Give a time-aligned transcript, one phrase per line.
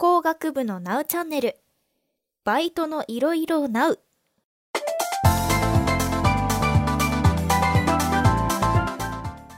[0.00, 1.56] 工学部のナウチャンネル。
[2.42, 4.00] バイトのいろいろナウ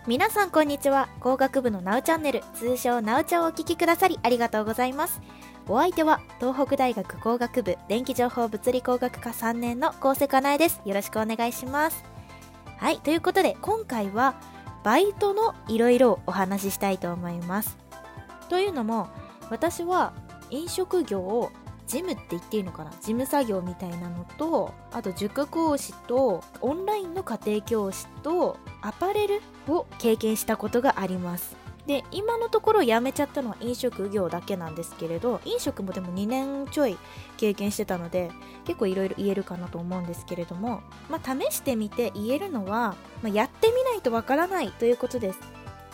[0.09, 1.09] 皆さんこんにちは。
[1.21, 2.43] 工学部のナウチャンネル。
[2.55, 5.21] 通称ナウチャをお聞きくださりありがとうございます。
[5.69, 10.81] お相手は東北大学工学部電気情報物理工学科3年の高瀬かなえです。
[10.85, 12.03] よろしくお願いします。
[12.79, 14.35] はいということで今回は
[14.83, 17.79] バイトのいろいろお話ししたいと思います。
[18.49, 19.09] というのも
[19.49, 20.15] 私は
[20.53, 21.51] 飲食業を
[21.87, 22.91] ジムって言っていいのかな？
[22.91, 31.57] 事務作業みたいなのとあと塾講師とオンラインの家庭教師とアパレルを経験したことがあります。
[31.87, 36.97] で今のところ辞めちゃったのは飲食業だけなんですけれど飲食もでも2年ちょい
[37.37, 38.31] 経験してたので
[38.65, 40.81] 結構いろいろ言えるかなと思うんですけれども、
[41.11, 45.41] まあ、試してみて言えるのは、まあ、やってみないとわからないということです。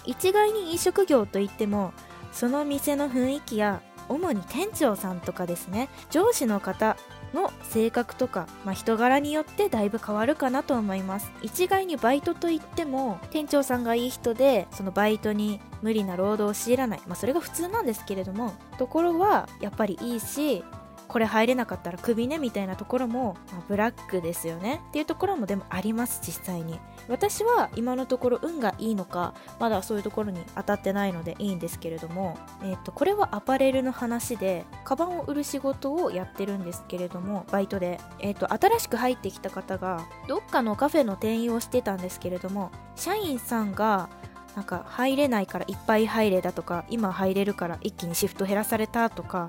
[0.05, 1.95] 一概に飲食業といっても
[2.33, 5.89] その店の雰囲気や主に店長さんとかですね。
[6.11, 6.97] 上司の方
[7.35, 11.31] の性格とか、まあ、人柄によってだいぶ変わるかなと思います。
[11.43, 20.65] 一概にバイトといっても店長さんがいい人でそのバイトに無理な労働を強いらない、まあ、それが普通なんですけれどもところはやっぱりいいし
[21.09, 24.83] これ入れなかったらクビねみたいなところも、まあ、ブラックですよね。
[24.91, 26.79] っていうところもでもあります実際に。
[27.09, 44.11] 私は今のところ運がいいのかまだそういうところに当たってないのでいいんですけれども、えーと、これはアパレルの話でカバンを売る仕事をやってるんですけれどもバイトで、えーと、新しく入ってきた方がどっかのカフェの店員をしてたんですけれども社員さんが
[44.55, 49.49] なんか入れないからいっぱい入れだとか今入れるから一気にシフト減らされたとか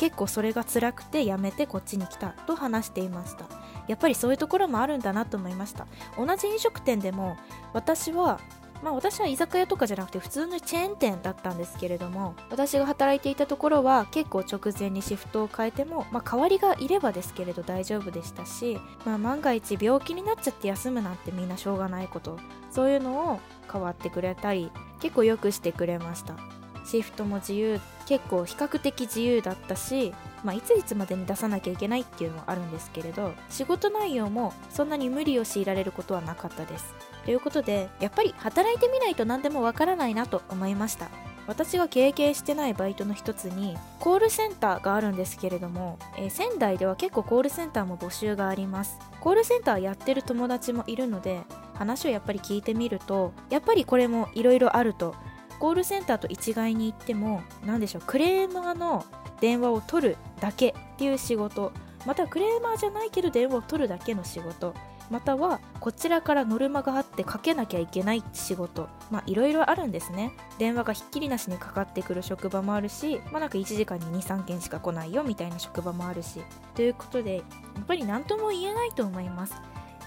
[0.00, 3.44] 結構それが辛くて辞めてこっちに来たと話していました。
[3.86, 5.86] やっぱりそういうところもあるんだなと思いました。
[6.16, 7.36] 同じ飲食店でも
[7.74, 8.40] 私は
[8.82, 22.38] まあ私は居酒屋とかじゃなくて普通のチェーン店だったんですけれども私が働いていたところは結構直前にシフトを変えても、まあ、代わりがいればですけれど大丈夫でしたし、まあ、万が一病気になっちゃって休むなんてみんなしょうがないこと
[22.70, 23.40] そういうのを
[23.70, 24.72] 変わってくれたり
[25.02, 26.59] 結構よくしてくれました。
[26.90, 30.12] シフトも自由結構比較的自由だったし、
[30.42, 36.92] まあ、いついつまでに出さなきゃいけないっていうのはあるんですけれど仕事内容もそんなに無理を強いられることはなかったです。
[37.24, 41.08] ということでやっぱり働いてみないと何でもわからないなと思いました。
[41.46, 48.98] 私が経験してないバイトの一つにコールセンターがあるんですけれども、えー、仙台では結構コールセンターも募集があります。
[49.20, 51.40] コールセンターやってる友達もいるので
[51.74, 55.14] 話をやっぱり聞いてみるとやっぱりこれもいろいろあると
[55.60, 59.04] コールセンターと一概に言っても何でしょうクレーマーの
[59.40, 61.72] 電話を取るだけっていう仕事
[62.06, 64.74] またはクレーマーじゃないけど電話を取るだけの仕事
[65.10, 70.32] またはこちらからノルマがあってかけなきゃいけない仕事まあいろいろあるんですね。
[70.58, 76.40] 電話がひっきりなしにかかってくる職場もあるしまあなんか1時間に23件しか来ないよみたいな職場もあるし
[76.74, 77.42] ということでや
[77.80, 79.54] っぱり何とも言えないと思います。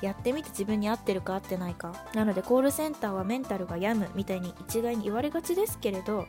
[0.03, 1.93] やってみて自分に合ってるか合ってないか。
[2.13, 6.27] なのでコールセンターはメンタルが病むみたいに一概に言われがちですけれど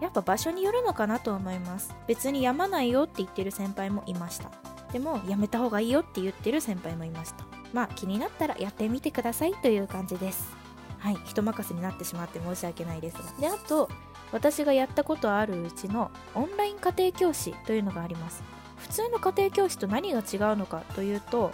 [0.00, 1.94] やっぱ場所によるのかなと思います。
[2.06, 4.50] 別に病まないよって言ってる先輩もいました。
[4.92, 7.44] でもやめた方がいいよって言ってる先輩もいました。
[7.72, 10.54] まあ気になったらやってみてくださいという感じです。
[10.98, 13.22] はい人任せになってしまって申し訳ないですが。
[13.40, 13.88] であと
[14.32, 18.42] 私がやったことあるうちのオンライン家庭教師というのがあります。
[18.76, 21.52] 普通の家庭教師と何が違うのかというと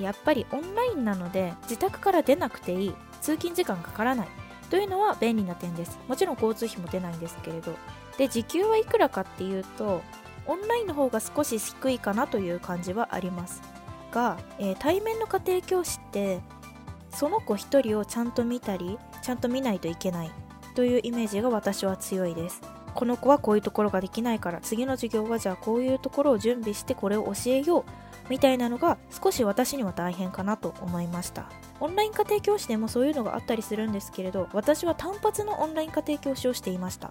[0.00, 2.94] やっぱりオンラインなので自宅から出なくていい。
[3.20, 4.28] 通勤時間かからない。
[4.70, 5.98] というのは便利な点です。
[6.08, 7.74] もちろん交通費も出ないんですけれど。
[8.16, 10.02] で時給はいくらかっていうと
[10.46, 13.62] オンラインの方が少し低いかなという感じはあります。
[14.10, 16.40] が、えー、対面の家庭教師って
[17.10, 20.30] その子1人をちゃんと見たりちゃんと見ないといけない
[20.74, 22.60] というイメージが私は強いです。
[22.94, 27.84] この子はこういうところができないから次の授業はじゃあこういうところを準備してこれを教えよう
[28.28, 31.50] みたいなのが少し私には大変かなと思いました。
[31.80, 37.10] オンライン家庭教師でもそういうのがあったりするんですけれど私は単発のオンライン家庭教師をしていました。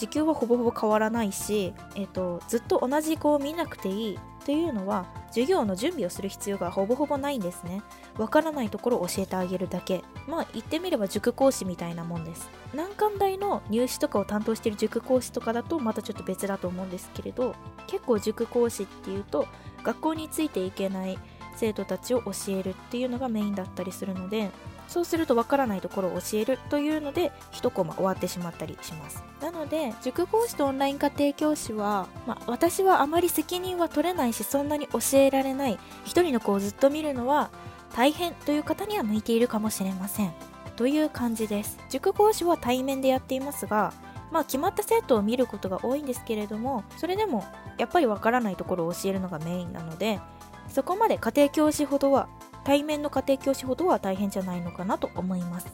[0.00, 7.82] 時給はほぼほぼ変わらないし、えーと、ずっと同じ子を見なくていいというのは授業の準備をする必要がほぼほぼないんですね。
[8.16, 10.02] わからないところを教えてあげるだけ。
[10.26, 12.48] まあ言ってみれば塾講師みたいなもんです。
[12.74, 17.54] 難関大の入試とかを担当している塾講師とかだとまたちょっと別だと思うんですけれど
[17.86, 19.46] 結構塾講師っていうと
[19.84, 21.18] 学校についていけない
[21.56, 24.50] 生徒たちを教えるっていうのがメインだったりするので
[24.90, 29.22] そうするとわからないところを教えるというので1コマ終わってしまったりします。
[29.40, 35.78] なので塾講師とオンライン家庭教師は、まあ、私はあまり責任は取れないしそんなに教えられない。
[36.06, 37.50] 1人の子をずっと見るのは
[37.94, 40.32] 大変という方には向いているかもしれません。
[40.74, 41.78] という感じです。
[41.88, 43.92] 塾講師は対面でやっていますが
[44.32, 47.44] まあ決まった生徒を見ることが多いんですけれどもそれでも
[47.78, 50.20] やっぱりわからないところを教えるのがメインなので
[50.68, 52.28] そこまで家庭教師ほどは
[52.64, 55.66] 対面の家庭教師ほどは大変じゃないのかなと思います。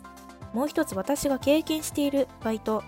[0.53, 2.83] もう一つ私が経験しているバイト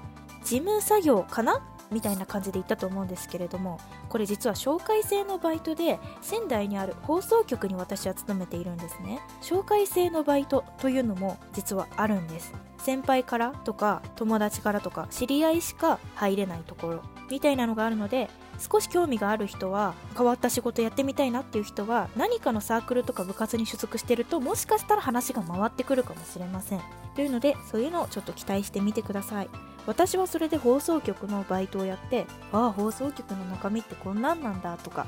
[0.44, 1.60] 事務作業かな？
[1.90, 3.80] みたいな感じで言ったと思うんですけれども
[4.10, 9.20] これ実は紹介制のバイトで仙台にある放送局に私は勤めているんですね。
[9.40, 12.52] 紹介制のバイトというのも実はあるんです。
[12.76, 17.02] 先輩からとか友達からとか知り合いしか入れないところ。
[17.30, 18.28] みたいなのがあるので
[18.58, 26.80] 少し興味がある人は変わった仕事やってみたいなっていう人は何かのサークルとか部活に所属してるともしかしたら話が回ってくるかもしれません。
[27.14, 29.48] というのでそういうのをちょっと期待してみてください。
[29.86, 35.06] 私はそれで放送局のバイトをやってああ放送局の中身ってこんなんなんだとか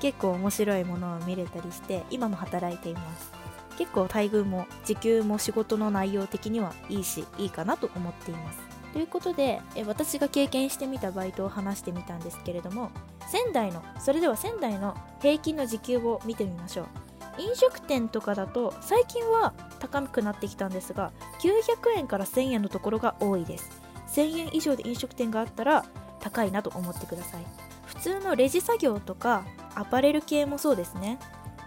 [0.00, 3.32] 結構面白いものを見れたりして今も働いています。
[3.76, 8.69] 結構待遇も時給も仕事の内容的にはいいしいいかなと思っています。
[8.92, 12.90] ということで私が経験してみたバイトを話してみたんですけれども
[13.28, 16.86] 仙台のそれでは仙台の平均の時給を見てみましょう。
[17.38, 23.70] 飲食店とかだと最近は高くなってきたんですが900円から1000円のところが多いです。
[24.08, 25.86] 1000円以上で飲食店があったら
[26.18, 27.46] 高いなと思ってください。
[27.86, 29.44] 普通のレジ作業とか
[29.74, 31.18] アパレル系もそうですね。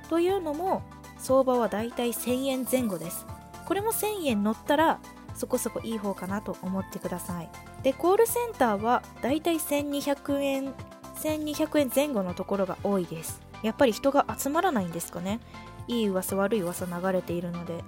[0.09, 0.83] というのも
[1.17, 3.25] 相場はだいたい1000円前後です。
[3.65, 4.99] これも1000円乗ったら
[5.35, 7.49] そこそこいい方かなと思ってください。
[7.83, 10.73] でコールセンターはだいたい1200円
[11.15, 13.41] 1200円前後のところが多いです。
[13.61, 15.39] やっぱり人が集まらないんですかね。
[15.87, 17.83] いい噂悪い噂流れているので。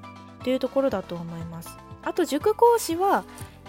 [0.45, 1.75] というところだと思います。
[2.03, 3.24] あと塾講師は、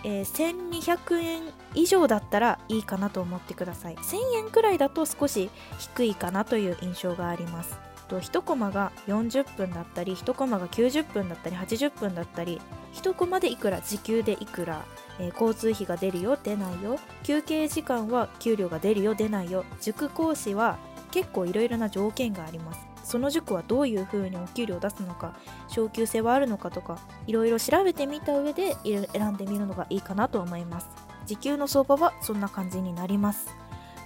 [0.04, 1.42] えー、1200円
[1.74, 3.96] 以上だったらいいかなと思ってください。
[3.96, 7.78] 1000円くらいだと少し低いかなという印象があります。
[8.08, 12.60] と1コマが40分だったり1コマが90分だったり80分だったり
[12.94, 14.84] 1コマでいくら時給でいくら、
[15.18, 20.78] えー、交通費が出るよ出ないよ休憩時間は給料が出るよ出ないよ塾講師は
[21.10, 22.86] 結構いろいろな条件があります。
[23.02, 25.36] その塾はどういうふうにお給料を出すのか
[25.68, 26.98] 昇給制はあるのかとか
[27.28, 30.88] いろいろ調べてみた上で選んでみるのがいいかなと思います。
[31.24, 33.54] 時給の相場はそんな感じになります。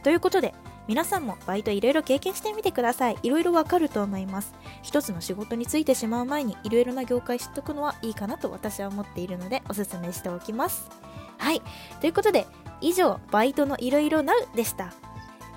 [0.02, 0.54] ということで
[0.88, 3.16] 皆さんもバイトいろいろ経験してみてください。
[3.22, 4.54] いろいろわかると思います。
[4.82, 10.90] 一つの仕事に就いてしまう前にいろいろな業界知っとくのはいいかなと私は思っているのでおすすめしておきます。
[11.38, 11.62] はい。
[12.00, 12.46] ということで、
[12.80, 14.92] 以上、バイトのいろいろなうでした。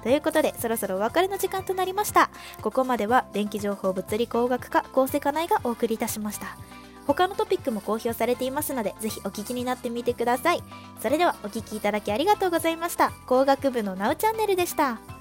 [0.04, 2.30] ということで、そろそろお別れの時間となりました。
[2.62, 6.58] ここまでは電気情報物理工学科構成科内がお送りいたしました。
[7.08, 10.64] 他のトピックも公表されていますので、ぜひお聞きになってみてください。
[11.02, 13.12] それではお聞きいただきありがとうございました。
[13.26, 15.13] 工学部のなおチャンネルでした。